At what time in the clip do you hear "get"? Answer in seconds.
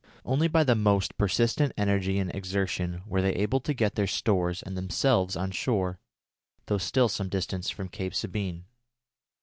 3.71-3.93